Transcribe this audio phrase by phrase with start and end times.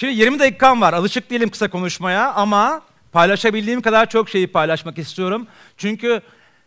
[0.00, 0.92] Şimdi 20 dakikam var.
[0.92, 5.46] Alışık değilim kısa konuşmaya ama paylaşabildiğim kadar çok şeyi paylaşmak istiyorum.
[5.76, 6.20] Çünkü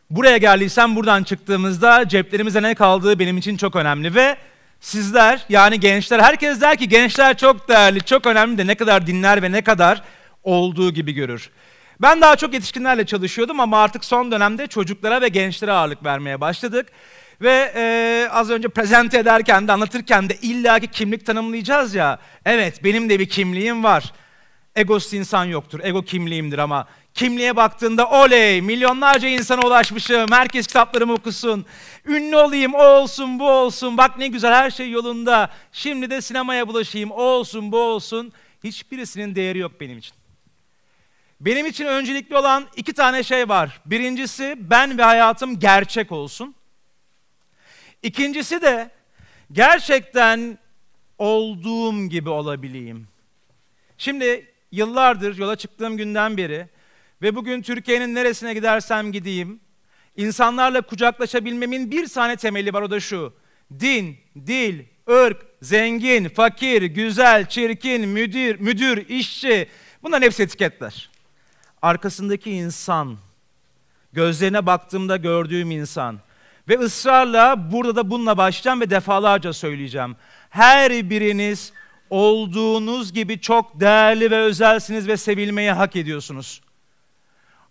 [0.09, 4.37] buraya geldiysem buradan çıktığımızda ceplerimizde ne kaldığı benim için çok önemli ve
[4.79, 9.41] sizler yani gençler herkes der ki gençler çok değerli, çok önemli de ne kadar dinler
[9.41, 10.01] ve ne kadar
[10.43, 11.49] olduğu gibi görür.
[12.01, 16.87] Ben daha çok yetişkinlerle çalışıyordum ama artık son dönemde çocuklara ve gençlere ağırlık vermeye başladık.
[17.41, 22.19] Ve e, az önce prezente ederken de anlatırken de illaki kimlik tanımlayacağız ya.
[22.45, 24.13] Evet benim de bir kimliğim var.
[24.75, 25.79] Egosuz insan yoktur.
[25.83, 30.31] Ego kimliğimdir ama kimliğe baktığında oley milyonlarca insana ulaşmışım.
[30.31, 31.65] Herkes kitaplarımı okusun.
[32.05, 33.97] Ünlü olayım o olsun bu olsun.
[33.97, 35.49] Bak ne güzel her şey yolunda.
[35.71, 38.33] Şimdi de sinemaya bulaşayım o olsun bu olsun.
[38.63, 40.15] Hiçbirisinin değeri yok benim için.
[41.41, 43.81] Benim için öncelikli olan iki tane şey var.
[43.85, 46.55] Birincisi ben ve hayatım gerçek olsun.
[48.03, 48.91] İkincisi de
[49.51, 50.57] gerçekten
[51.17, 53.07] olduğum gibi olabileyim.
[53.97, 56.67] Şimdi yıllardır yola çıktığım günden beri
[57.21, 59.59] ve bugün Türkiye'nin neresine gidersem gideyim,
[60.17, 63.33] insanlarla kucaklaşabilmemin bir tane temeli var o da şu.
[63.79, 69.67] Din, dil, ırk, zengin, fakir, güzel, çirkin, müdür, müdür, işçi
[70.03, 71.09] bunların hepsi etiketler.
[71.81, 73.17] Arkasındaki insan,
[74.13, 76.19] gözlerine baktığımda gördüğüm insan,
[76.67, 80.15] ve ısrarla burada da bununla başlayacağım ve defalarca söyleyeceğim.
[80.49, 81.73] Her biriniz
[82.09, 86.61] olduğunuz gibi çok değerli ve özelsiniz ve sevilmeyi hak ediyorsunuz.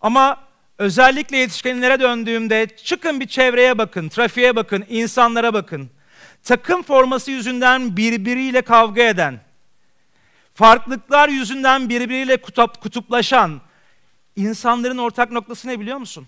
[0.01, 0.41] Ama
[0.79, 5.91] özellikle yetişkinlere döndüğümde çıkın bir çevreye bakın, trafiğe bakın, insanlara bakın.
[6.45, 9.41] Takım forması yüzünden birbiriyle kavga eden,
[10.55, 13.61] farklılıklar yüzünden birbiriyle kutup, kutuplaşan
[14.37, 16.27] insanların ortak noktası ne biliyor musun?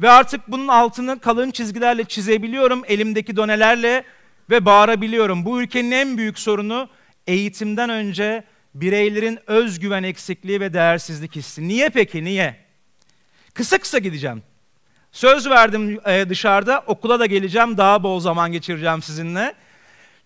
[0.00, 4.04] Ve artık bunun altını kalın çizgilerle çizebiliyorum elimdeki donelerle
[4.50, 5.44] ve bağırabiliyorum.
[5.44, 6.88] Bu ülkenin en büyük sorunu
[7.26, 11.68] eğitimden önce bireylerin özgüven eksikliği ve değersizlik hissi.
[11.68, 12.56] Niye peki niye?
[13.54, 14.42] Kısa kısa gideceğim.
[15.12, 19.54] Söz verdim e, dışarıda okula da geleceğim daha bol zaman geçireceğim sizinle.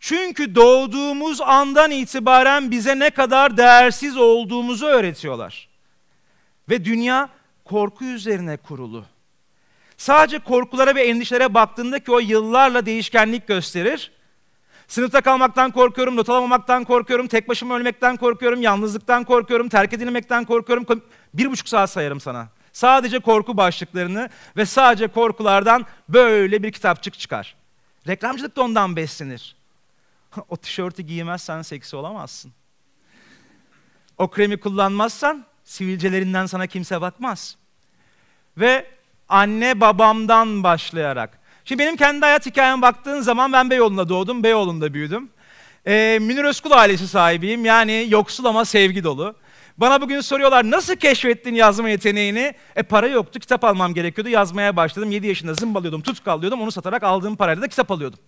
[0.00, 5.68] Çünkü doğduğumuz andan itibaren bize ne kadar değersiz olduğumuzu öğretiyorlar.
[6.68, 7.28] Ve dünya
[7.64, 9.04] korku üzerine kurulu.
[10.00, 14.12] Sadece korkulara ve endişelere baktığında ki o yıllarla değişkenlik gösterir.
[14.88, 21.02] Sınıfta kalmaktan korkuyorum, not alamamaktan korkuyorum, tek başıma ölmekten korkuyorum, yalnızlıktan korkuyorum, terk edilmekten korkuyorum.
[21.34, 22.48] Bir buçuk saat sayarım sana.
[22.72, 27.56] Sadece korku başlıklarını ve sadece korkulardan böyle bir kitapçık çıkar.
[28.08, 29.56] Reklamcılık da ondan beslenir.
[30.48, 32.52] o tişörtü giymezsen seksi olamazsın.
[34.18, 37.56] O kremi kullanmazsan sivilcelerinden sana kimse bakmaz.
[38.56, 38.99] Ve
[39.30, 41.40] anne babamdan başlayarak.
[41.64, 45.30] Şimdi benim kendi hayat hikayeme baktığın zaman ben Beyoğlu'nda doğdum, Beyoğlu'nda büyüdüm.
[45.86, 47.64] Ee, Münir Özkul ailesi sahibiyim.
[47.64, 49.34] Yani yoksul ama sevgi dolu.
[49.78, 52.54] Bana bugün soruyorlar nasıl keşfettin yazma yeteneğini?
[52.76, 54.28] E para yoktu, kitap almam gerekiyordu.
[54.28, 55.10] Yazmaya başladım.
[55.10, 56.60] 7 yaşında zımbalıyordum, tutkallıyordum.
[56.62, 58.18] Onu satarak aldığım parayla da kitap alıyordum.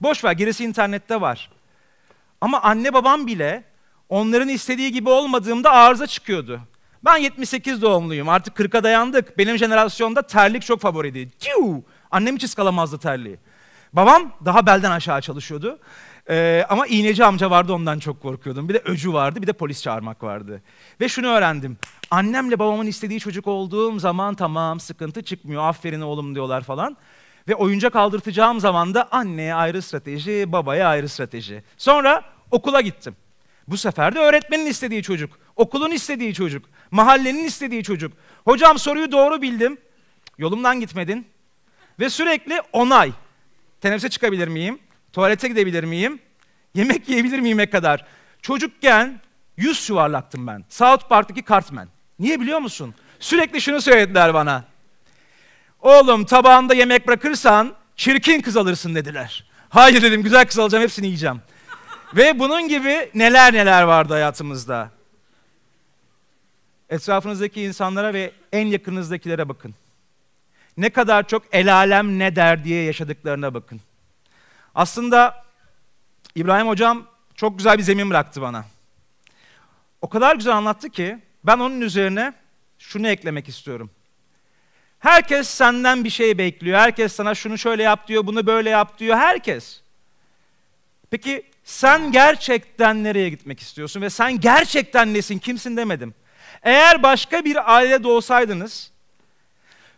[0.00, 1.50] Boş ver, gerisi internette var.
[2.40, 3.64] Ama anne babam bile
[4.08, 6.60] onların istediği gibi olmadığımda arıza çıkıyordu.
[7.04, 8.28] Ben 78 doğumluyum.
[8.28, 9.38] Artık 40'a dayandık.
[9.38, 11.28] Benim jenerasyonda terlik çok favoriydi.
[11.38, 11.84] Ciu!
[12.10, 13.38] Annem hiç ıskalamazdı terliği.
[13.92, 15.78] Babam daha belden aşağı çalışıyordu.
[16.30, 18.68] Ee, ama iğneci amca vardı ondan çok korkuyordum.
[18.68, 20.62] Bir de öcü vardı, bir de polis çağırmak vardı.
[21.00, 21.78] Ve şunu öğrendim.
[22.10, 25.62] Annemle babamın istediği çocuk olduğum zaman tamam sıkıntı çıkmıyor.
[25.62, 26.96] Aferin oğlum diyorlar falan.
[27.48, 31.62] Ve oyuncak aldırtacağım zaman da anneye ayrı strateji, babaya ayrı strateji.
[31.76, 33.16] Sonra okula gittim.
[33.70, 38.12] Bu sefer de öğretmenin istediği çocuk, okulun istediği çocuk, mahallenin istediği çocuk.
[38.44, 39.78] Hocam soruyu doğru bildim.
[40.38, 41.26] Yolumdan gitmedin.
[42.00, 43.12] Ve sürekli onay.
[43.80, 44.78] Teneffüse çıkabilir miyim?
[45.12, 46.18] Tuvalete gidebilir miyim?
[46.74, 48.06] Yemek yiyebilir miyim'e kadar.
[48.42, 49.20] Çocukken
[49.56, 50.64] yüz yuvarlaktım ben.
[50.68, 51.88] South Park'taki Cartman.
[52.18, 52.94] Niye biliyor musun?
[53.20, 54.64] Sürekli şunu söylediler bana.
[55.80, 59.44] Oğlum tabağında yemek bırakırsan çirkin kız alırsın dediler.
[59.68, 61.40] Hayır dedim güzel kız alacağım hepsini yiyeceğim.
[62.16, 64.90] Ve bunun gibi neler neler vardı hayatımızda.
[66.90, 69.74] Etrafınızdaki insanlara ve en yakınızdakilere bakın.
[70.76, 73.80] Ne kadar çok el alem ne der diye yaşadıklarına bakın.
[74.74, 75.44] Aslında
[76.34, 78.64] İbrahim hocam çok güzel bir zemin bıraktı bana.
[80.02, 82.32] O kadar güzel anlattı ki ben onun üzerine
[82.78, 83.90] şunu eklemek istiyorum.
[84.98, 86.78] Herkes senden bir şey bekliyor.
[86.78, 89.16] Herkes sana şunu şöyle yap diyor, bunu böyle yap diyor.
[89.16, 89.80] Herkes.
[91.10, 96.14] Peki sen gerçekten nereye gitmek istiyorsun ve sen gerçekten nesin, kimsin demedim.
[96.62, 98.90] Eğer başka bir ailede doğsaydınız,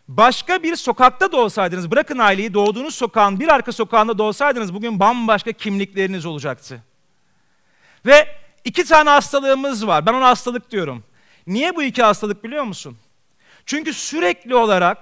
[0.08, 6.26] başka bir sokakta doğsaydınız, bırakın aileyi doğduğunuz sokağın bir arka sokağında doğsaydınız bugün bambaşka kimlikleriniz
[6.26, 6.82] olacaktı.
[8.06, 8.28] Ve
[8.64, 10.06] iki tane hastalığımız var.
[10.06, 11.04] Ben ona hastalık diyorum.
[11.46, 12.98] Niye bu iki hastalık biliyor musun?
[13.66, 14.98] Çünkü sürekli olarak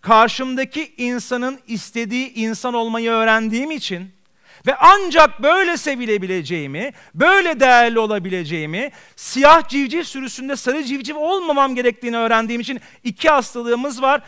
[0.00, 4.17] karşımdaki insanın istediği insan olmayı öğrendiğim için
[4.66, 12.60] ve ancak böyle sevilebileceğimi, böyle değerli olabileceğimi, siyah civciv sürüsünde sarı civciv olmamam gerektiğini öğrendiğim
[12.60, 14.22] için iki hastalığımız var.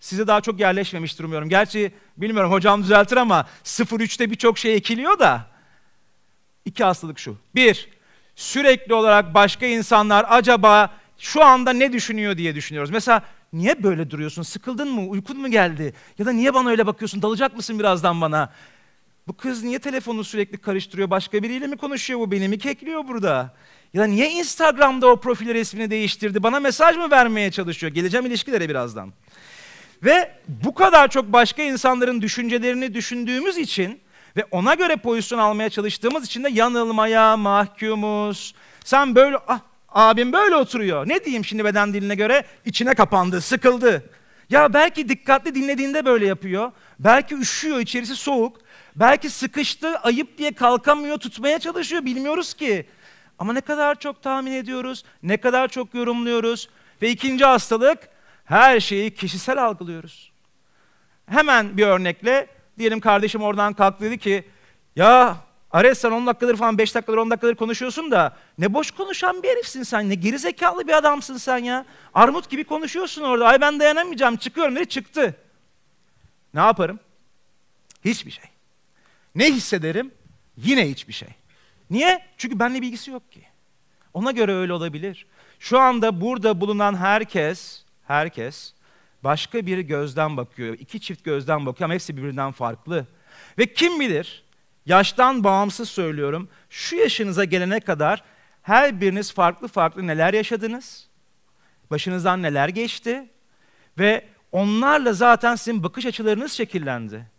[0.00, 1.48] Size daha çok yerleşmemiştir umuyorum.
[1.48, 5.46] Gerçi bilmiyorum hocam düzeltir ama 0-3'te birçok şey ekiliyor da.
[6.64, 7.36] İki hastalık şu.
[7.54, 7.88] Bir,
[8.36, 12.90] sürekli olarak başka insanlar acaba şu anda ne düşünüyor diye düşünüyoruz.
[12.90, 14.42] Mesela niye böyle duruyorsun?
[14.42, 15.00] Sıkıldın mı?
[15.00, 15.94] Uykun mu geldi?
[16.18, 17.22] Ya da niye bana öyle bakıyorsun?
[17.22, 18.52] Dalacak mısın birazdan bana?
[19.28, 21.10] Bu kız niye telefonu sürekli karıştırıyor?
[21.10, 22.30] Başka biriyle mi konuşuyor bu?
[22.30, 23.54] Beni mi kekliyor burada?
[23.94, 26.42] Ya da niye Instagram'da o profil resmini değiştirdi?
[26.42, 27.92] Bana mesaj mı vermeye çalışıyor?
[27.92, 29.12] Geleceğim ilişkilere birazdan.
[30.04, 34.00] Ve bu kadar çok başka insanların düşüncelerini düşündüğümüz için
[34.36, 38.54] ve ona göre pozisyon almaya çalıştığımız için de yanılmaya mahkumuz.
[38.84, 41.08] Sen böyle, ah abim böyle oturuyor.
[41.08, 42.44] Ne diyeyim şimdi beden diline göre?
[42.64, 44.10] İçine kapandı, sıkıldı.
[44.50, 46.72] Ya belki dikkatli dinlediğinde böyle yapıyor.
[46.98, 48.65] Belki üşüyor, içerisi soğuk.
[48.96, 52.04] Belki sıkıştı, ayıp diye kalkamıyor, tutmaya çalışıyor.
[52.04, 52.86] Bilmiyoruz ki.
[53.38, 56.68] Ama ne kadar çok tahmin ediyoruz, ne kadar çok yorumluyoruz.
[57.02, 57.98] Ve ikinci hastalık,
[58.44, 60.32] her şeyi kişisel algılıyoruz.
[61.28, 62.46] Hemen bir örnekle,
[62.78, 64.44] diyelim kardeşim oradan kalktı dedi ki,
[64.96, 65.36] ya
[65.70, 69.48] Ares sen 10 dakikadır falan 5 dakikadır 10 dakikadır konuşuyorsun da ne boş konuşan bir
[69.48, 71.86] herifsin sen, ne geri zekalı bir adamsın sen ya.
[72.14, 75.36] Armut gibi konuşuyorsun orada, ay ben dayanamayacağım çıkıyorum dedi çıktı.
[76.54, 77.00] Ne yaparım?
[78.04, 78.44] Hiçbir şey.
[79.36, 80.10] Ne hissederim?
[80.56, 81.28] Yine hiçbir şey.
[81.90, 82.22] Niye?
[82.36, 83.42] Çünkü benimle bilgisi yok ki.
[84.14, 85.26] Ona göre öyle olabilir.
[85.58, 88.74] Şu anda burada bulunan herkes, herkes
[89.24, 90.78] başka bir gözden bakıyor.
[90.78, 93.06] İki çift gözden bakıyor ama hepsi birbirinden farklı.
[93.58, 94.44] Ve kim bilir,
[94.86, 98.22] yaştan bağımsız söylüyorum, şu yaşınıza gelene kadar
[98.62, 101.08] her biriniz farklı farklı neler yaşadınız,
[101.90, 103.28] başınızdan neler geçti
[103.98, 107.35] ve onlarla zaten sizin bakış açılarınız şekillendi.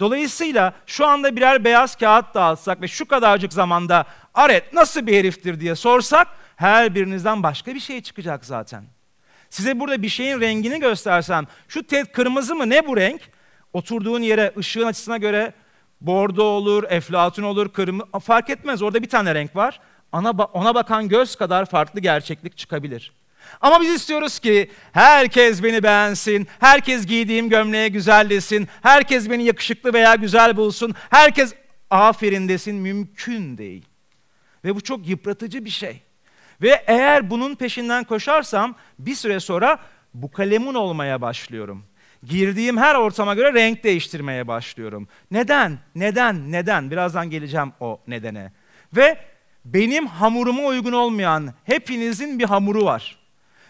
[0.00, 4.04] Dolayısıyla şu anda birer beyaz kağıt dağıtsak ve şu kadarcık zamanda
[4.34, 8.84] Aret nasıl bir heriftir diye sorsak her birinizden başka bir şey çıkacak zaten.
[9.50, 13.20] Size burada bir şeyin rengini göstersem şu ted kırmızı mı ne bu renk?
[13.72, 15.52] Oturduğun yere ışığın açısına göre
[16.00, 18.82] bordo olur, eflatun olur, kırmızı fark etmez.
[18.82, 19.80] Orada bir tane renk var.
[20.12, 23.12] Ona, ona bakan göz kadar farklı gerçeklik çıkabilir.
[23.60, 29.92] Ama biz istiyoruz ki herkes beni beğensin, herkes giydiğim gömleğe güzel desin, herkes beni yakışıklı
[29.92, 31.54] veya güzel bulsun, herkes
[31.90, 33.84] aferin desin mümkün değil.
[34.64, 36.02] Ve bu çok yıpratıcı bir şey.
[36.62, 39.78] Ve eğer bunun peşinden koşarsam bir süre sonra
[40.14, 41.84] bu kalemun olmaya başlıyorum.
[42.24, 45.08] Girdiğim her ortama göre renk değiştirmeye başlıyorum.
[45.30, 45.78] Neden?
[45.94, 46.52] Neden?
[46.52, 46.90] Neden?
[46.90, 48.52] Birazdan geleceğim o nedene.
[48.96, 49.18] Ve
[49.64, 53.18] benim hamuruma uygun olmayan hepinizin bir hamuru var.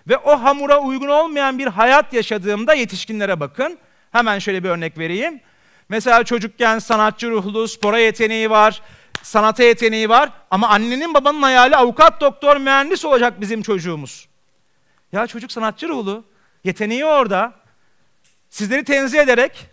[0.08, 3.78] Ve o hamura uygun olmayan bir hayat yaşadığımda yetişkinlere bakın.
[4.12, 5.40] Hemen şöyle bir örnek vereyim.
[5.88, 8.82] Mesela çocukken sanatçı ruhlu, spora yeteneği var,
[9.22, 14.28] sanata yeteneği var ama annenin babanın hayali avukat, doktor, mühendis olacak bizim çocuğumuz.
[15.12, 16.24] Ya çocuk sanatçı ruhlu,
[16.64, 17.52] yeteneği orada.
[18.50, 19.66] Sizleri tenzih ederek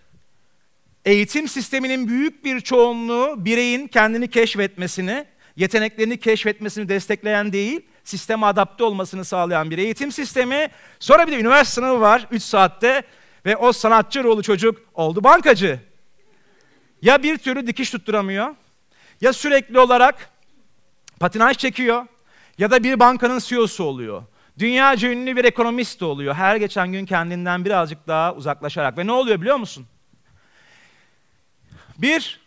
[1.05, 5.25] eğitim sisteminin büyük bir çoğunluğu bireyin kendini keşfetmesini,
[5.55, 10.67] yeteneklerini keşfetmesini destekleyen değil, sisteme adapte olmasını sağlayan bir eğitim sistemi.
[10.99, 13.03] Sonra bir de üniversite sınavı var 3 saatte
[13.45, 15.79] ve o sanatçı ruhlu çocuk oldu bankacı.
[17.01, 18.55] Ya bir türlü dikiş tutturamıyor
[19.21, 20.29] ya sürekli olarak
[21.19, 22.05] patinaj çekiyor
[22.57, 24.23] ya da bir bankanın CEO'su oluyor.
[24.59, 26.35] Dünyaca ünlü bir ekonomist de oluyor.
[26.35, 28.97] Her geçen gün kendinden birazcık daha uzaklaşarak.
[28.97, 29.87] Ve ne oluyor biliyor musun?
[31.97, 32.39] Bir,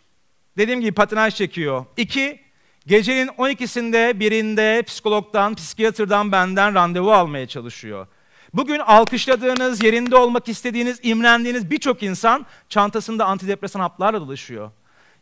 [0.57, 1.85] dediğim gibi patinaj çekiyor.
[1.97, 2.44] İki,
[2.87, 8.07] Gecenin 12'sinde birinde psikologdan, psikiyatrdan benden randevu almaya çalışıyor.
[8.53, 14.71] Bugün alkışladığınız, yerinde olmak istediğiniz, imrendiğiniz birçok insan çantasında antidepresan haplarla dolaşıyor.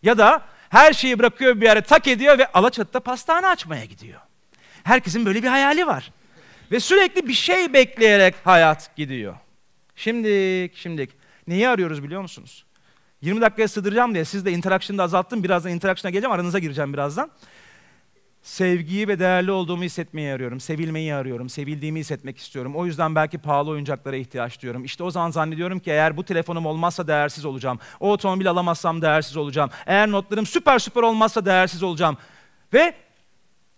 [0.04, 4.20] Ya da her şeyi bırakıyor bir yere tak ediyor ve Alaçatı'da pastane açmaya gidiyor.
[4.84, 6.12] Herkesin böyle bir hayali var.
[6.72, 9.36] Ve sürekli bir şey bekleyerek hayat gidiyor.
[9.96, 11.08] Şimdi, şimdi
[11.48, 12.66] neyi arıyoruz biliyor musunuz?
[13.24, 15.44] 20 dakikaya sığdıracağım diye siz de interaction'ı da azalttım.
[15.44, 16.32] Birazdan interaction'a geleceğim.
[16.32, 17.32] Aranıza gireceğim birazdan.
[18.42, 20.60] Sevgiyi ve değerli olduğumu hissetmeyi arıyorum.
[20.60, 21.50] Sevilmeyi arıyorum.
[21.50, 22.76] Sevildiğimi hissetmek istiyorum.
[22.76, 24.86] O yüzden belki pahalı oyuncaklara ihtiyaç duyuyorum.
[24.86, 27.80] İşte o zaman zannediyorum ki eğer bu telefonum olmazsa değersiz olacağım.
[28.00, 29.70] O otomobil alamazsam değersiz olacağım.
[29.86, 32.18] Eğer notlarım süper süper olmazsa değersiz olacağım.
[32.74, 32.94] Ve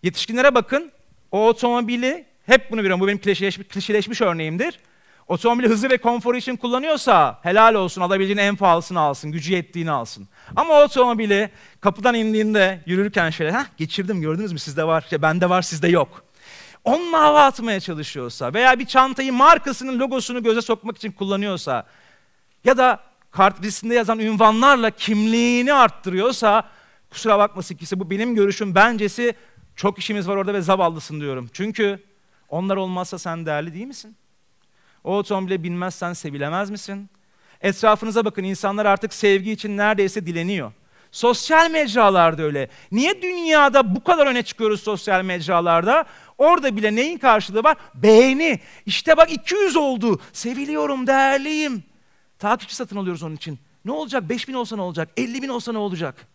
[0.03, 0.91] yetişkinlere bakın.
[1.31, 3.01] O otomobili hep bunu biliyorum.
[3.01, 4.79] Bu benim klişeleşmiş, klişeleşmiş örneğimdir.
[5.27, 10.27] Otomobili hızı ve konforu için kullanıyorsa helal olsun alabileceğin en pahalısını alsın, gücü yettiğini alsın.
[10.55, 11.49] Ama otomobili
[11.81, 16.23] kapıdan indiğinde yürürken şöyle ha geçirdim gördünüz mü sizde var, işte bende var sizde yok.
[16.83, 21.85] Onunla hava atmaya çalışıyorsa veya bir çantayı markasının logosunu göze sokmak için kullanıyorsa
[22.63, 22.99] ya da
[23.31, 26.69] kart vizitinde yazan ünvanlarla kimliğini arttırıyorsa
[27.09, 29.35] kusura bakmasın ki bu benim görüşüm bencesi
[29.75, 31.49] çok işimiz var orada ve zavallısın diyorum.
[31.53, 32.03] Çünkü
[32.49, 34.15] onlar olmazsa sen değerli değil misin?
[35.05, 37.09] O otomobile binmezsen sevilemez misin?
[37.61, 40.71] Etrafınıza bakın insanlar artık sevgi için neredeyse dileniyor.
[41.11, 42.69] Sosyal mecralarda öyle.
[42.91, 46.05] Niye dünyada bu kadar öne çıkıyoruz sosyal mecralarda?
[46.37, 47.77] Orada bile neyin karşılığı var?
[47.95, 48.59] Beğeni.
[48.85, 50.21] İşte bak 200 oldu.
[50.33, 51.83] Seviliyorum, değerliyim.
[52.39, 53.59] Takipçi satın alıyoruz onun için.
[53.85, 54.29] Ne olacak?
[54.29, 55.09] 5 bin olsa ne olacak?
[55.17, 56.27] 50 bin olsa ne olacak?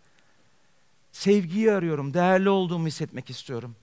[1.13, 2.15] Sevgiyi arıyorum.
[2.15, 3.77] Değerli olduğumu hissetmek istiyorum.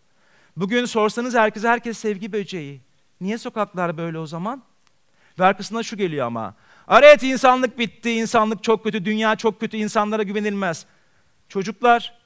[0.57, 2.81] Bugün sorsanız herkese herkes sevgi böceği.
[3.21, 4.63] Niye sokaklar böyle o zaman?
[5.39, 6.55] Ve arkasında şu geliyor ama.
[6.89, 10.85] Evet insanlık bitti, insanlık çok kötü, dünya çok kötü, insanlara güvenilmez.
[11.49, 12.17] Çocuklar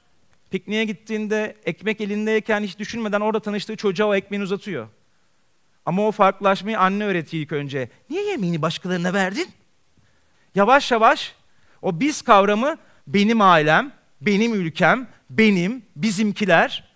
[0.50, 4.88] pikniğe gittiğinde ekmek elindeyken hiç düşünmeden orada tanıştığı çocuğa o ekmeğini uzatıyor.
[5.86, 7.88] Ama o farklılaşmayı anne öğretiyor ilk önce.
[8.10, 9.48] Niye yemeğini başkalarına verdin?
[10.54, 11.34] Yavaş yavaş
[11.82, 12.76] o biz kavramı
[13.06, 16.92] benim ailem, benim ülkem, benim, bizimkiler.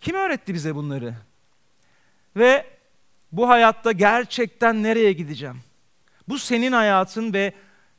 [0.00, 1.14] Kim öğretti bize bunları?
[2.36, 2.75] Ve
[3.36, 5.56] bu hayatta gerçekten nereye gideceğim?
[6.28, 7.52] Bu senin hayatın ve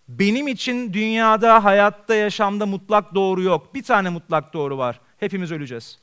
[0.07, 3.75] benim için dünyada, hayatta, yaşamda mutlak doğru yok.
[3.75, 4.99] Bir tane mutlak doğru var.
[5.19, 5.99] Hepimiz öleceğiz.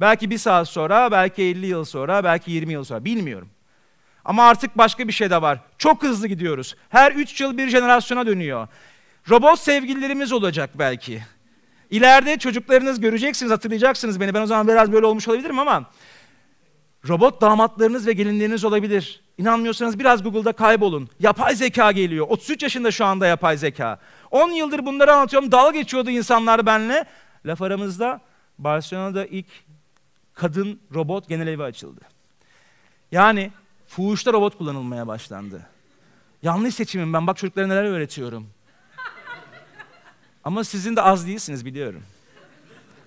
[0.00, 3.48] Belki bir saat sonra, belki 50 yıl sonra, belki 20 yıl sonra bilmiyorum.
[4.24, 5.58] Ama artık başka bir şey de var.
[5.78, 6.76] Çok hızlı gidiyoruz.
[6.88, 8.68] Her 3 yıl bir jenerasyona dönüyor.
[9.30, 11.22] Robot sevgililerimiz olacak belki.
[11.90, 14.34] İleride çocuklarınız göreceksiniz, hatırlayacaksınız beni.
[14.34, 15.90] Ben o zaman biraz böyle olmuş olabilirim ama
[17.08, 19.20] robot damatlarınız ve gelinleriniz olabilir.
[19.38, 21.08] İnanmıyorsanız biraz Google'da kaybolun.
[21.20, 22.26] Yapay zeka geliyor.
[22.28, 23.98] 33 yaşında şu anda yapay zeka.
[24.30, 25.52] 10 yıldır bunları anlatıyorum.
[25.52, 27.04] Dalga geçiyordu insanlar benimle.
[27.46, 28.20] Laf aramızda
[28.58, 29.46] Barcelona'da ilk
[30.34, 32.00] kadın robot genel evi açıldı.
[33.12, 33.50] Yani
[33.86, 35.66] fuhuşta robot kullanılmaya başlandı.
[36.42, 37.26] Yanlış seçimim ben.
[37.26, 38.46] Bak çocuklara neler öğretiyorum.
[40.44, 42.02] Ama sizin de az değilsiniz biliyorum.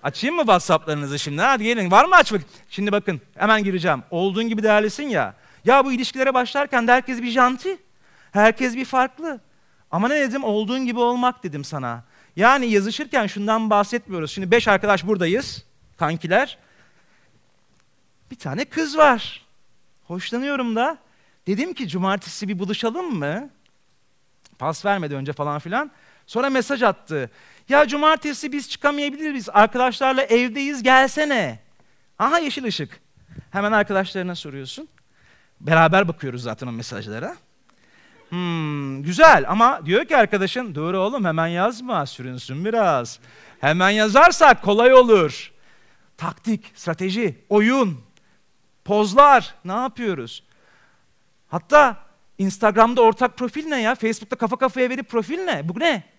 [0.02, 1.42] Açayım mı WhatsApp'larınızı şimdi?
[1.42, 1.90] Hadi gelin.
[1.90, 2.42] Var mı açmak?
[2.68, 4.02] Şimdi bakın hemen gireceğim.
[4.10, 5.34] Olduğun gibi değerlisin ya.
[5.64, 7.78] Ya bu ilişkilere başlarken de herkes bir janti.
[8.32, 9.40] Herkes bir farklı.
[9.90, 10.44] Ama ne dedim?
[10.44, 12.04] Olduğun gibi olmak dedim sana.
[12.36, 14.30] Yani yazışırken şundan bahsetmiyoruz.
[14.30, 15.64] Şimdi beş arkadaş buradayız.
[15.96, 16.58] Kankiler.
[18.30, 19.46] Bir tane kız var.
[20.04, 20.98] Hoşlanıyorum da.
[21.46, 23.50] Dedim ki cumartesi bir buluşalım mı?
[24.58, 25.90] Pas vermedi önce falan filan.
[26.26, 27.30] Sonra mesaj attı.
[27.68, 29.48] Ya cumartesi biz çıkamayabiliriz.
[29.52, 31.58] Arkadaşlarla evdeyiz gelsene.
[32.18, 33.00] Aha yeşil ışık.
[33.50, 34.88] Hemen arkadaşlarına soruyorsun.
[35.60, 37.36] Beraber bakıyoruz zaten o mesajlara.
[38.28, 43.18] Hmm, güzel ama diyor ki arkadaşın dur oğlum hemen yazma sürünsün biraz.
[43.60, 45.52] Hemen yazarsak kolay olur.
[46.16, 48.00] Taktik, strateji, oyun,
[48.84, 50.42] pozlar ne yapıyoruz?
[51.48, 51.96] Hatta
[52.38, 53.94] Instagram'da ortak profil ne ya?
[53.94, 55.68] Facebook'ta kafa kafaya verip profil ne?
[55.68, 56.11] Bu ne?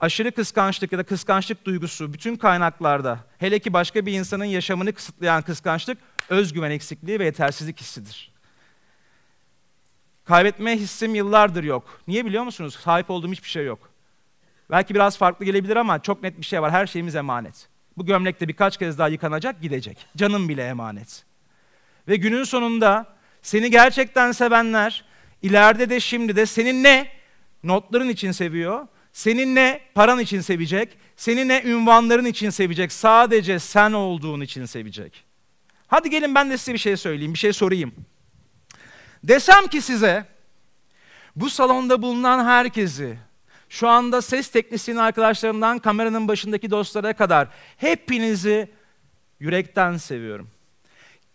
[0.00, 5.42] Aşırı kıskançlık ya da kıskançlık duygusu bütün kaynaklarda hele ki başka bir insanın yaşamını kısıtlayan
[5.42, 5.98] kıskançlık
[6.28, 8.32] özgüven eksikliği ve yetersizlik hissidir.
[10.24, 12.00] Kaybetme hissim yıllardır yok.
[12.08, 12.78] Niye biliyor musunuz?
[12.84, 13.90] Sahip olduğum hiçbir şey yok.
[14.70, 16.70] Belki biraz farklı gelebilir ama çok net bir şey var.
[16.70, 17.68] Her şeyimiz emanet.
[17.96, 20.06] Bu gömlek de birkaç kez daha yıkanacak, gidecek.
[20.16, 21.24] Canım bile emanet.
[22.08, 25.04] Ve günün sonunda seni gerçekten sevenler,
[25.42, 27.08] ileride de şimdi de senin ne?
[27.64, 28.86] Notların için seviyor,
[29.16, 35.24] seni ne paran için sevecek, seni ne ünvanların için sevecek, sadece sen olduğun için sevecek.
[35.86, 37.94] Hadi gelin ben de size bir şey söyleyeyim, bir şey sorayım.
[39.24, 40.24] Desem ki size,
[41.36, 43.18] bu salonda bulunan herkesi,
[43.68, 48.68] şu anda ses teknisyeni arkadaşlarımdan kameranın başındaki dostlara kadar hepinizi
[49.40, 50.48] yürekten seviyorum.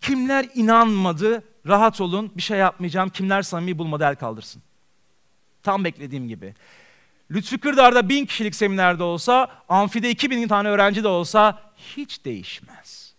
[0.02, 3.10] Kimler inanmadı, rahat olun, bir şey yapmayacağım.
[3.10, 4.62] Kimler samimi bulmadı el kaldırsın.
[5.64, 6.54] Tam beklediğim gibi.
[7.32, 11.62] Lütfü Kırdar'da bin kişilik seminerde olsa, amfide iki bin tane öğrenci de olsa
[11.98, 13.14] hiç değişmez.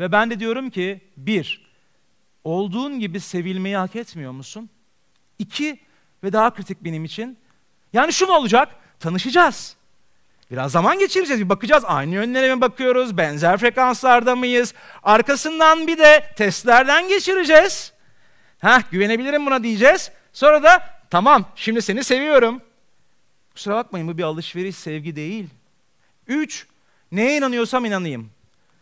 [0.00, 1.70] Ve ben de diyorum ki, bir,
[2.44, 4.70] olduğun gibi sevilmeyi hak etmiyor musun?
[5.38, 5.80] İki,
[6.24, 7.38] ve daha kritik benim için,
[7.92, 8.68] yani şu mu olacak?
[9.00, 9.76] Tanışacağız.
[10.50, 11.84] Biraz zaman geçireceğiz, bir bakacağız.
[11.86, 14.74] Aynı yönlere mi bakıyoruz, benzer frekanslarda mıyız?
[15.02, 17.92] Arkasından bir de testlerden geçireceğiz.
[18.58, 20.10] Heh, güvenebilirim buna diyeceğiz.
[20.32, 22.62] Sonra da tamam, şimdi seni seviyorum.
[23.58, 25.46] Kusura bakmayın bu bir alışveriş sevgi değil.
[26.26, 26.66] Üç,
[27.12, 28.30] neye inanıyorsam inanayım.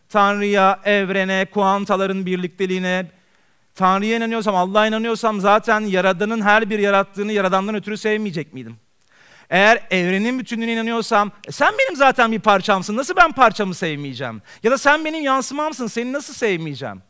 [0.09, 3.07] Tanrı'ya, evrene, kuantaların birlikteliğine,
[3.75, 8.77] Tanrı'ya inanıyorsam, Allah'a inanıyorsam zaten Yaradan'ın her bir yarattığını Yaradan'dan ötürü sevmeyecek miydim?
[9.51, 14.43] Eğer evrenin bütünlüğüne inanıyorsam, e sen benim zaten bir parçamsın, nasıl ben parçamı sevmeyeceğim?
[14.63, 17.03] Ya da sen benim yansımamsın, seni nasıl sevmeyeceğim?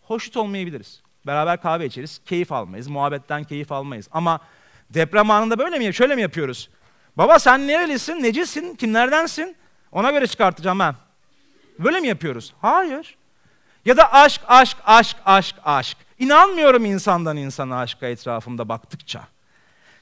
[0.00, 1.02] Hoşnut olmayabiliriz.
[1.26, 4.08] Beraber kahve içeriz, keyif almayız, muhabbetten keyif almayız.
[4.12, 4.40] Ama
[4.90, 6.68] deprem anında böyle mi, şöyle mi yapıyoruz?
[7.16, 9.56] Baba sen nerelisin, necisin, kimlerdensin?
[9.92, 10.94] Ona göre çıkartacağım ben.
[11.78, 12.54] Böyle mi yapıyoruz?
[12.60, 13.16] Hayır.
[13.84, 15.98] Ya da aşk, aşk, aşk, aşk, aşk.
[16.18, 19.28] İnanmıyorum insandan insana aşka etrafımda baktıkça.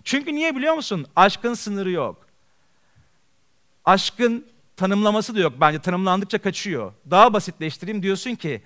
[0.05, 1.07] Çünkü niye biliyor musun?
[1.17, 2.27] Aşkın sınırı yok.
[3.85, 5.79] Aşkın tanımlaması da yok bence.
[5.79, 6.93] Tanımlandıkça kaçıyor.
[7.11, 8.63] Daha basitleştireyim diyorsun ki,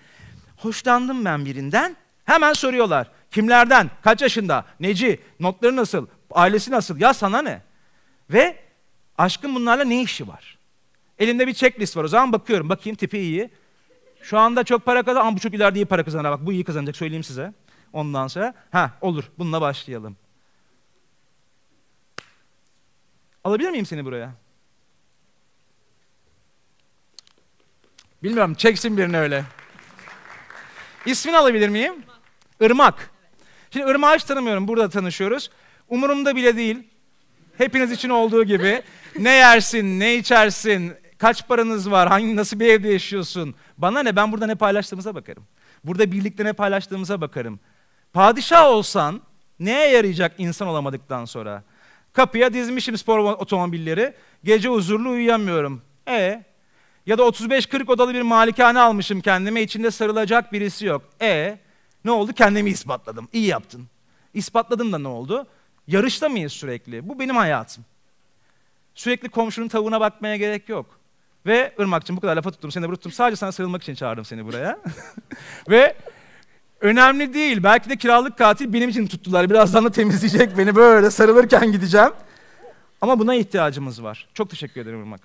[0.56, 1.96] hoşlandım ben birinden.
[2.24, 3.10] Hemen soruyorlar.
[3.30, 3.90] Kimlerden?
[4.02, 4.64] Kaç yaşında?
[4.80, 5.20] Neci?
[5.40, 6.06] Notları nasıl?
[6.30, 7.00] Ailesi nasıl?
[7.00, 7.62] Ya sana ne?
[8.30, 8.56] Ve
[9.18, 10.58] aşkın bunlarla ne işi var?
[11.18, 12.04] Elinde bir checklist var.
[12.04, 12.68] O zaman bakıyorum.
[12.68, 13.50] Bakayım tipi iyi.
[14.22, 16.30] Şu anda çok para kazan ama bu çok ileride iyi para kazanır.
[16.30, 17.52] Bak bu iyi kazanacak söyleyeyim size.
[17.92, 20.16] Ondan sonra ha olur bununla başlayalım.
[23.44, 24.34] Alabilir miyim seni buraya?
[28.22, 29.44] Bilmiyorum çeksin birini öyle.
[31.06, 31.94] İsmini alabilir miyim?
[32.60, 33.10] Irmak.
[33.70, 34.68] Şimdi Irmak'ı hiç tanımıyorum.
[34.68, 35.50] Burada tanışıyoruz.
[35.88, 36.88] Umurumda bile değil.
[37.58, 38.82] Hepiniz için olduğu gibi.
[39.18, 43.54] Ne yersin, ne içersin, kaç paranız var, hangi nasıl bir evde yaşıyorsun?
[43.78, 44.16] Bana ne?
[44.16, 45.44] Ben burada ne paylaştığımıza bakarım.
[45.84, 47.60] Burada birlikte ne paylaştığımıza bakarım.
[48.12, 49.20] Padişah olsan
[49.60, 51.62] neye yarayacak insan olamadıktan sonra?
[52.12, 54.14] Kapıya dizmişim spor otomobilleri.
[54.44, 55.82] Gece huzurlu uyuyamıyorum.
[56.08, 56.44] E
[57.06, 59.62] ya da 35-40 odalı bir malikane almışım kendime.
[59.62, 61.02] içinde sarılacak birisi yok.
[61.22, 61.58] E
[62.04, 62.32] ne oldu?
[62.32, 63.28] Kendimi ispatladım.
[63.32, 63.86] İyi yaptın.
[64.34, 65.46] İspatladın da ne oldu?
[65.88, 67.08] Yarışta mıyız sürekli?
[67.08, 67.84] Bu benim hayatım.
[68.94, 71.00] Sürekli komşunun tavuğuna bakmaya gerek yok.
[71.46, 73.12] Ve Irmak'cığım bu kadar lafa tuttum, seni de tuttum.
[73.12, 74.78] Sadece sana sarılmak için çağırdım seni buraya.
[75.68, 75.96] Ve
[76.80, 77.62] önemli değil.
[77.62, 79.50] Belki de kiralık katil benim için tuttular.
[79.50, 82.12] Birazdan da temizleyecek beni böyle sarılırken gideceğim.
[83.00, 84.28] Ama buna ihtiyacımız var.
[84.34, 85.20] Çok teşekkür ederim Irmak.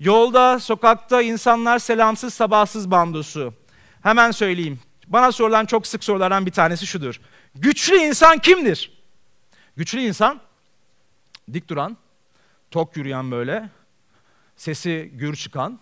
[0.00, 3.54] Yolda, sokakta insanlar selamsız sabahsız bandosu.
[4.02, 4.78] Hemen söyleyeyim.
[5.06, 7.20] Bana sorulan çok sık sorulardan bir tanesi şudur.
[7.54, 8.95] Güçlü insan kimdir?
[9.76, 10.40] Güçlü insan
[11.52, 11.96] dik duran,
[12.70, 13.70] tok yürüyen böyle,
[14.56, 15.78] sesi gür çıkan.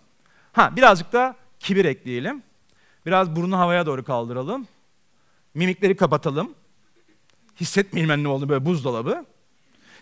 [0.53, 2.43] Ha birazcık da kibir ekleyelim.
[3.07, 4.69] Biraz burnu havaya doğru kaldıralım.
[5.55, 6.55] Mimikleri kapatalım.
[7.61, 9.27] Hissetmeyelim ne oldu böyle buzdolabı.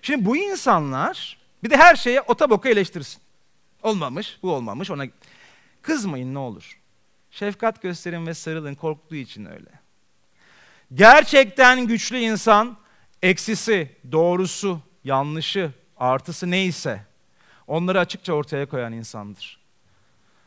[0.02, 3.22] Şimdi bu insanlar bir de her şeye ota boka eleştirsin.
[3.82, 5.04] Olmamış, bu olmamış ona.
[5.82, 6.78] Kızmayın ne olur.
[7.30, 9.70] Şefkat gösterin ve sarılın korktuğu için öyle.
[10.94, 12.76] Gerçekten güçlü insan
[13.22, 17.00] eksisi, doğrusu, yanlışı, artısı neyse
[17.66, 19.58] onları açıkça ortaya koyan insandır.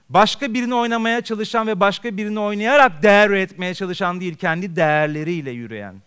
[0.10, 6.02] Başka birini oynamaya çalışan ve başka birini oynayarak değer üretmeye çalışan değil, kendi değerleriyle yürüyen.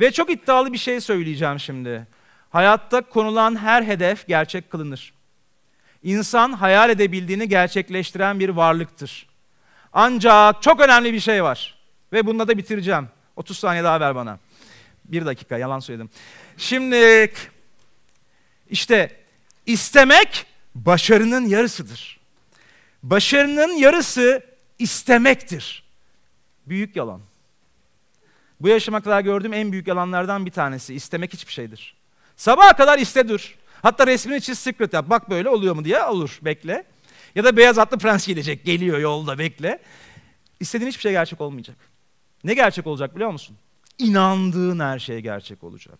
[0.00, 2.06] Ve çok iddialı bir şey söyleyeceğim şimdi.
[2.50, 5.14] Hayatta konulan her hedef gerçek kılınır.
[6.02, 9.26] İnsan hayal edebildiğini gerçekleştiren bir varlıktır.
[9.92, 11.74] Ancak çok önemli bir şey var.
[12.12, 13.08] Ve bununla da bitireceğim.
[13.36, 14.38] 30 saniye daha ver bana.
[15.04, 16.10] Bir dakika yalan söyledim.
[16.56, 17.32] Şimdi
[18.70, 19.20] işte
[19.66, 22.20] istemek başarının yarısıdır.
[23.02, 24.42] Başarının yarısı
[24.78, 25.84] istemektir.
[26.66, 27.20] Büyük yalan.
[28.60, 30.94] Bu yaşıma kadar gördüğüm en büyük yalanlardan bir tanesi.
[30.94, 31.94] İstemek hiçbir şeydir.
[32.36, 33.56] Sabaha kadar iste dur.
[33.82, 35.10] Hatta resmini çiz secret yap.
[35.10, 36.38] Bak böyle oluyor mu diye olur.
[36.42, 36.84] Bekle.
[37.34, 38.64] Ya da beyaz atlı prens gelecek.
[38.64, 39.78] Geliyor yolda bekle.
[40.60, 41.76] İstediğin hiçbir şey gerçek olmayacak.
[42.44, 43.56] Ne gerçek olacak biliyor musun?
[43.98, 45.98] İnandığın her şey gerçek olacak.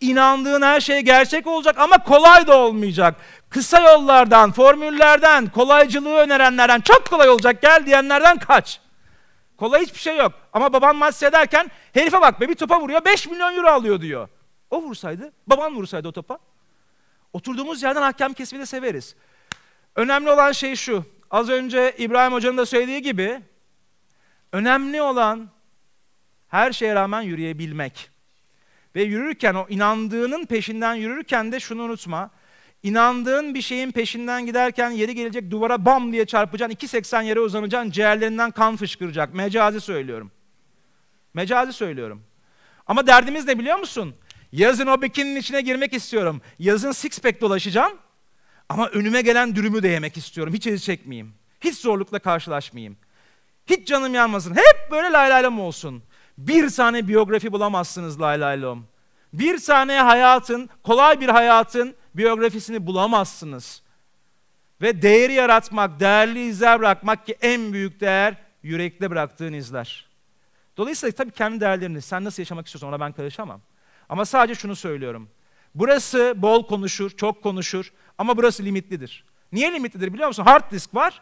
[0.00, 3.16] İnandığın her şey gerçek olacak ama kolay da olmayacak.
[3.50, 8.80] Kısa yollardan, formüllerden, kolaycılığı önerenlerden çok kolay olacak gel diyenlerden kaç.
[9.56, 10.32] Kolay hiçbir şey yok.
[10.52, 14.28] Ama baban maç ederken herife bak be bir topa vuruyor 5 milyon euro alıyor diyor.
[14.70, 16.38] O vursaydı, baban vursaydı o topa.
[17.32, 19.14] Oturduğumuz yerden hakem kesmeyi de severiz.
[19.96, 21.04] Önemli olan şey şu.
[21.30, 23.42] Az önce İbrahim Hoca'nın da söylediği gibi
[24.52, 25.50] önemli olan
[26.52, 28.10] her şeye rağmen yürüyebilmek.
[28.96, 32.30] Ve yürürken o inandığının peşinden yürürken de şunu unutma.
[32.82, 38.50] İnandığın bir şeyin peşinden giderken yeri gelecek duvara bam diye çarpacaksın, 2.80 yere uzanacaksın, ciğerlerinden
[38.50, 39.34] kan fışkıracak.
[39.34, 40.30] Mecazi söylüyorum.
[41.34, 42.22] Mecazi söylüyorum.
[42.86, 44.14] Ama derdimiz ne biliyor musun?
[44.52, 46.40] Yazın o bikininin içine girmek istiyorum.
[46.58, 47.92] Yazın six pack dolaşacağım.
[48.68, 50.54] Ama önüme gelen dürümü de yemek istiyorum.
[50.54, 51.34] Hiç acı çekmeyeyim.
[51.60, 52.96] Hiç zorlukla karşılaşmayayım.
[53.66, 54.54] Hiç canım yanmasın.
[54.54, 56.02] Hep böyle laylaylom olsun.
[56.38, 58.86] Bir tane biyografi bulamazsınız laylaylom.
[59.32, 63.82] Bir tane hayatın, kolay bir hayatın biyografisini bulamazsınız.
[64.82, 70.06] Ve değeri yaratmak, değerli izler bırakmak ki en büyük değer yürekte bıraktığın izler.
[70.76, 73.60] Dolayısıyla tabii kendi değerlerini, sen nasıl yaşamak istiyorsan ona ben karışamam.
[74.08, 75.28] Ama sadece şunu söylüyorum.
[75.74, 79.24] Burası bol konuşur, çok konuşur ama burası limitlidir.
[79.52, 80.42] Niye limitlidir biliyor musun?
[80.42, 81.20] Hard disk var.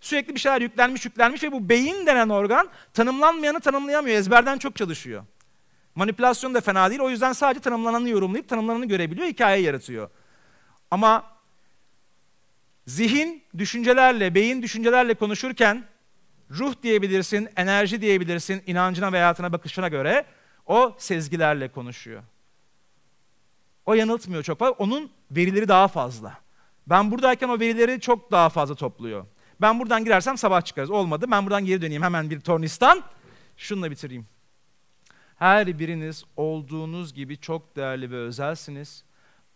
[0.00, 4.16] Sürekli bir şeyler yüklenmiş yüklenmiş ve bu beyin denen organ tanımlanmayanı tanımlayamıyor.
[4.16, 5.24] Ezberden çok çalışıyor.
[5.94, 7.00] Manipülasyon da fena değil.
[7.00, 10.10] O yüzden sadece tanımlananı yorumlayıp tanımlananı görebiliyor, hikaye yaratıyor.
[10.90, 11.24] Ama
[12.86, 15.84] zihin düşüncelerle, beyin düşüncelerle konuşurken
[16.50, 20.24] ruh diyebilirsin, enerji diyebilirsin, inancına ve hayatına bakışına göre
[20.66, 22.22] o sezgilerle konuşuyor.
[23.86, 24.72] O yanıltmıyor çok fazla.
[24.72, 26.38] Onun verileri daha fazla.
[26.86, 29.26] Ben buradayken o verileri çok daha fazla topluyor.
[29.60, 30.90] Ben buradan girersem sabah çıkarız.
[30.90, 31.26] Olmadı.
[31.30, 32.02] Ben buradan geri döneyim.
[32.02, 33.02] Hemen bir tornistan.
[33.56, 34.26] Şununla bitireyim.
[35.36, 39.04] Her biriniz olduğunuz gibi çok değerli ve özelsiniz.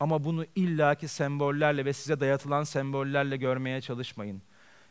[0.00, 4.42] Ama bunu illaki sembollerle ve size dayatılan sembollerle görmeye çalışmayın.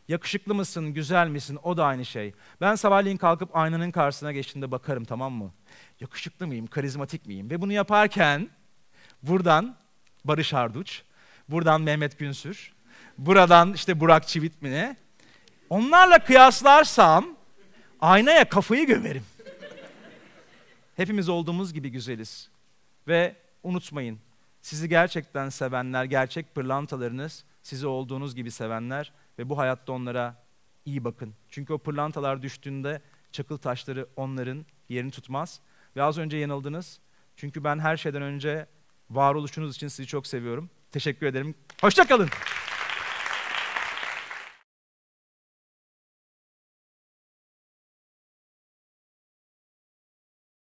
[0.08, 2.32] Yakışıklı mısın, güzel misin o da aynı şey.
[2.60, 5.52] Ben sabahleyin kalkıp aynanın karşısına geçtiğimde bakarım tamam mı?
[6.00, 7.50] Yakışıklı mıyım, karizmatik miyim?
[7.50, 8.48] Ve bunu yaparken
[9.22, 9.76] buradan
[10.24, 11.02] Barış Arduç,
[11.48, 12.72] buradan Mehmet Günsür,
[13.18, 14.96] buradan işte Burak Çivit mi ne?
[15.70, 17.26] Onlarla kıyaslarsam
[18.00, 19.24] aynaya kafayı gömerim.
[20.96, 22.50] Hepimiz olduğumuz gibi güzeliz.
[23.08, 24.18] Ve unutmayın,
[24.62, 30.42] sizi gerçekten sevenler, gerçek pırlantalarınız sizi olduğunuz gibi sevenler ve bu hayatta onlara
[30.84, 31.34] iyi bakın.
[31.48, 35.60] Çünkü o pırlantalar düştüğünde çakıl taşları onların yerini tutmaz.
[35.96, 36.98] Ve az önce yanıldınız.
[37.36, 38.66] Çünkü ben her şeyden önce
[39.10, 40.70] varoluşunuz için sizi çok seviyorum.
[40.92, 41.54] Teşekkür ederim.
[41.80, 42.28] Hoşça kalın.